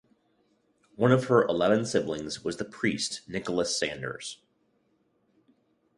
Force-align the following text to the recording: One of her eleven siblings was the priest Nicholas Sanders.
One 0.95 1.11
of 1.11 1.25
her 1.25 1.43
eleven 1.45 1.85
siblings 1.85 2.43
was 2.43 2.57
the 2.57 2.65
priest 2.65 3.21
Nicholas 3.27 3.77
Sanders. 3.77 4.39